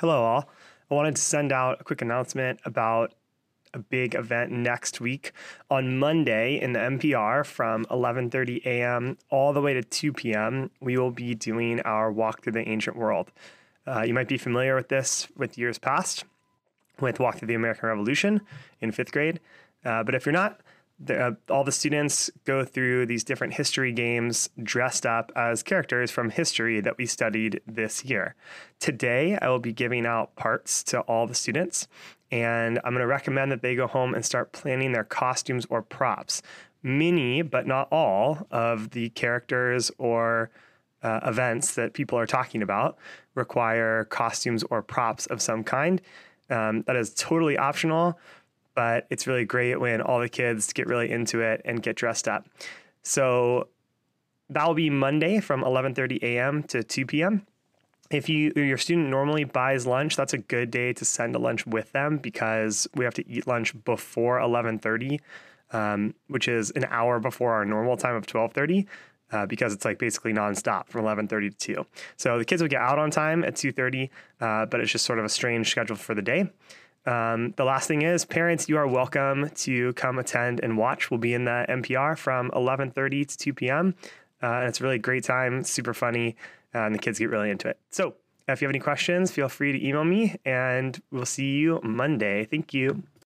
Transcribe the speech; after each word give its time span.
Hello, 0.00 0.24
all. 0.24 0.48
I 0.90 0.94
wanted 0.94 1.14
to 1.14 1.22
send 1.22 1.52
out 1.52 1.80
a 1.80 1.84
quick 1.84 2.02
announcement 2.02 2.58
about 2.64 3.14
a 3.72 3.78
big 3.78 4.16
event 4.16 4.50
next 4.50 5.00
week 5.00 5.30
on 5.70 6.00
Monday 6.00 6.60
in 6.60 6.72
the 6.72 6.80
MPR 6.80 7.46
from 7.46 7.84
11:30 7.84 8.66
a.m. 8.66 9.16
all 9.30 9.52
the 9.52 9.60
way 9.60 9.72
to 9.72 9.84
2 9.84 10.12
p.m. 10.12 10.72
We 10.80 10.98
will 10.98 11.12
be 11.12 11.36
doing 11.36 11.80
our 11.82 12.10
walk 12.10 12.42
through 12.42 12.54
the 12.54 12.68
ancient 12.68 12.96
world. 12.96 13.30
Uh, 13.86 14.02
you 14.02 14.12
might 14.12 14.26
be 14.26 14.36
familiar 14.36 14.74
with 14.74 14.88
this 14.88 15.28
with 15.36 15.56
years 15.56 15.78
past, 15.78 16.24
with 16.98 17.20
Walk 17.20 17.38
Through 17.38 17.48
the 17.48 17.54
American 17.54 17.88
Revolution 17.88 18.40
in 18.80 18.90
fifth 18.90 19.12
grade. 19.12 19.38
Uh, 19.84 20.02
but 20.02 20.16
if 20.16 20.26
you're 20.26 20.32
not, 20.32 20.60
the, 20.98 21.18
uh, 21.18 21.32
all 21.50 21.64
the 21.64 21.72
students 21.72 22.30
go 22.44 22.64
through 22.64 23.06
these 23.06 23.24
different 23.24 23.54
history 23.54 23.92
games 23.92 24.48
dressed 24.62 25.04
up 25.04 25.32
as 25.34 25.62
characters 25.62 26.10
from 26.10 26.30
history 26.30 26.80
that 26.80 26.96
we 26.96 27.06
studied 27.06 27.60
this 27.66 28.04
year. 28.04 28.34
Today, 28.78 29.36
I 29.40 29.48
will 29.48 29.58
be 29.58 29.72
giving 29.72 30.06
out 30.06 30.36
parts 30.36 30.82
to 30.84 31.00
all 31.00 31.26
the 31.26 31.34
students, 31.34 31.88
and 32.30 32.78
I'm 32.84 32.92
going 32.92 33.00
to 33.00 33.06
recommend 33.06 33.50
that 33.52 33.62
they 33.62 33.74
go 33.74 33.86
home 33.86 34.14
and 34.14 34.24
start 34.24 34.52
planning 34.52 34.92
their 34.92 35.04
costumes 35.04 35.66
or 35.68 35.82
props. 35.82 36.42
Many, 36.82 37.42
but 37.42 37.66
not 37.66 37.88
all, 37.90 38.46
of 38.50 38.90
the 38.90 39.08
characters 39.10 39.90
or 39.98 40.50
uh, 41.02 41.20
events 41.24 41.74
that 41.74 41.92
people 41.92 42.18
are 42.18 42.26
talking 42.26 42.62
about 42.62 42.98
require 43.34 44.04
costumes 44.04 44.64
or 44.70 44.82
props 44.82 45.26
of 45.26 45.42
some 45.42 45.64
kind. 45.64 46.00
Um, 46.50 46.82
that 46.82 46.96
is 46.96 47.14
totally 47.14 47.56
optional 47.56 48.18
but 48.74 49.06
it's 49.10 49.26
really 49.26 49.44
great 49.44 49.80
when 49.80 50.00
all 50.00 50.20
the 50.20 50.28
kids 50.28 50.72
get 50.72 50.86
really 50.86 51.10
into 51.10 51.40
it 51.40 51.60
and 51.64 51.82
get 51.82 51.96
dressed 51.96 52.28
up. 52.28 52.46
So 53.02 53.68
that 54.50 54.66
will 54.66 54.74
be 54.74 54.90
Monday 54.90 55.40
from 55.40 55.62
11:30 55.62 56.22
a.m. 56.22 56.62
to 56.64 56.82
2 56.82 57.06
p.m. 57.06 57.46
If 58.10 58.28
you 58.28 58.52
your 58.56 58.78
student 58.78 59.08
normally 59.08 59.44
buys 59.44 59.86
lunch, 59.86 60.16
that's 60.16 60.32
a 60.32 60.38
good 60.38 60.70
day 60.70 60.92
to 60.92 61.04
send 61.04 61.34
a 61.34 61.38
lunch 61.38 61.66
with 61.66 61.92
them 61.92 62.18
because 62.18 62.86
we 62.94 63.04
have 63.04 63.14
to 63.14 63.28
eat 63.28 63.46
lunch 63.46 63.74
before 63.84 64.38
11:30, 64.38 65.20
um, 65.72 66.14
which 66.28 66.48
is 66.48 66.70
an 66.72 66.84
hour 66.90 67.18
before 67.20 67.52
our 67.52 67.64
normal 67.64 67.96
time 67.96 68.14
of 68.14 68.26
12:30. 68.26 68.86
Uh, 69.32 69.46
because 69.46 69.72
it's 69.72 69.84
like 69.84 69.98
basically 69.98 70.32
nonstop 70.32 70.86
from 70.88 71.04
11:30 71.04 71.50
to 71.50 71.74
2. 71.74 71.86
So 72.16 72.38
the 72.38 72.44
kids 72.44 72.60
will 72.62 72.68
get 72.68 72.82
out 72.82 72.98
on 72.98 73.10
time 73.10 73.42
at 73.42 73.56
2:30, 73.56 74.10
uh, 74.40 74.66
but 74.66 74.80
it's 74.80 74.92
just 74.92 75.04
sort 75.04 75.18
of 75.18 75.24
a 75.24 75.30
strange 75.30 75.70
schedule 75.70 75.96
for 75.96 76.14
the 76.14 76.22
day. 76.22 76.50
Um, 77.06 77.52
the 77.56 77.64
last 77.64 77.86
thing 77.88 78.02
is, 78.02 78.24
parents, 78.24 78.68
you 78.68 78.76
are 78.78 78.86
welcome 78.86 79.50
to 79.50 79.92
come 79.94 80.18
attend 80.18 80.60
and 80.60 80.78
watch. 80.78 81.10
We'll 81.10 81.18
be 81.18 81.34
in 81.34 81.44
the 81.44 81.66
MPR 81.68 82.16
from 82.16 82.50
11:30 82.52 83.26
to 83.26 83.36
2 83.36 83.54
p.m. 83.54 83.94
Uh, 84.42 84.46
and 84.46 84.68
it's 84.68 84.80
a 84.80 84.84
really 84.84 84.98
great 84.98 85.24
time, 85.24 85.64
super 85.64 85.94
funny, 85.94 86.36
uh, 86.74 86.80
and 86.80 86.94
the 86.94 86.98
kids 86.98 87.18
get 87.18 87.30
really 87.30 87.50
into 87.50 87.68
it. 87.68 87.78
So, 87.90 88.14
if 88.48 88.60
you 88.60 88.66
have 88.66 88.72
any 88.72 88.80
questions, 88.80 89.30
feel 89.30 89.48
free 89.48 89.72
to 89.72 89.86
email 89.86 90.04
me, 90.04 90.36
and 90.44 91.00
we'll 91.10 91.24
see 91.24 91.52
you 91.52 91.80
Monday. 91.82 92.44
Thank 92.44 92.74
you. 92.74 93.02